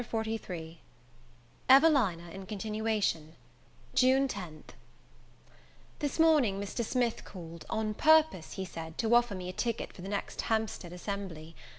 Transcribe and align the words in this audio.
LETTER 0.11 0.33
XLIII 0.37 0.81
EVELINA 1.69 2.31
IN 2.31 2.47
CONTINUATION 2.47 3.33
June 3.93 4.27
10th 4.27 4.69
THIS 5.99 6.17
morning 6.17 6.59
Mr. 6.59 6.83
Smith 6.83 7.23
called, 7.23 7.67
on 7.69 7.93
purpose, 7.93 8.53
he 8.53 8.65
said, 8.65 8.97
to 8.97 9.13
offer 9.13 9.35
me 9.35 9.47
a 9.47 9.53
ticket 9.53 9.93
for 9.93 10.01
the 10.01 10.09
next 10.09 10.41
Hampstead 10.41 10.91
assembly. 10.91 11.53